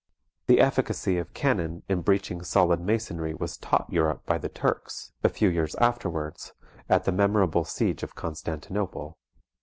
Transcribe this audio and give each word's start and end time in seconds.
The 0.47 0.59
efficacy 0.59 1.19
of 1.19 1.31
cannon 1.35 1.83
in 1.87 2.01
breaching 2.01 2.41
solid 2.41 2.79
masonry 2.79 3.35
was 3.35 3.55
taught 3.55 3.93
Europe 3.93 4.25
by 4.25 4.39
the 4.39 4.49
Turks, 4.49 5.11
a 5.23 5.29
few 5.29 5.47
years 5.47 5.75
after 5.75 6.09
wards, 6.09 6.53
at 6.89 7.03
the 7.03 7.11
memorable 7.11 7.65
siege 7.65 8.01
of 8.01 8.15
Constantinople. 8.15 9.19